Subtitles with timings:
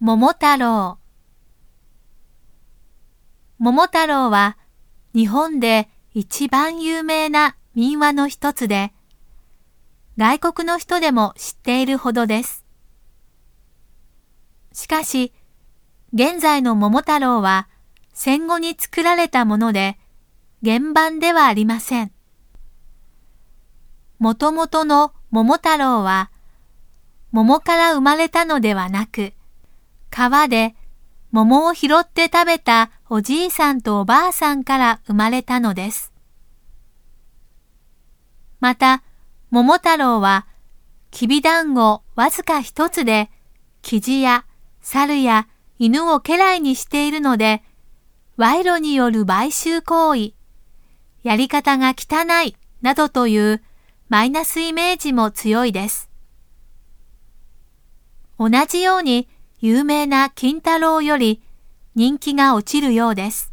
[0.00, 0.96] 桃太郎
[3.58, 4.56] 桃太郎は
[5.12, 8.92] 日本で一番有名な民話の一つで、
[10.16, 12.64] 外国の人でも知っているほどです。
[14.72, 15.32] しかし、
[16.12, 17.66] 現在の桃太郎は
[18.12, 19.98] 戦後に作られたもので、
[20.64, 22.12] 原版ではありません。
[24.20, 26.30] もともとの桃太郎は、
[27.32, 29.32] 桃から生まれたのではなく、
[30.18, 30.74] 川で
[31.30, 36.12] 桃を拾って食べたおじいさんとおばあさんから生まれたのです。
[38.58, 39.04] また、
[39.52, 40.48] 桃太郎は、
[41.12, 43.30] きびだんごわずか一つで、
[43.80, 44.44] キジや
[44.80, 45.46] 猿や
[45.78, 47.62] 犬を家来にしているので、
[48.36, 50.32] 賄賂による買収行為、
[51.22, 53.62] やり方が汚いなどという
[54.08, 56.10] マイナスイメージも強いです。
[58.36, 59.28] 同じように
[59.60, 61.42] 有名な金太郎より
[61.96, 63.52] 人気が落ちるようです。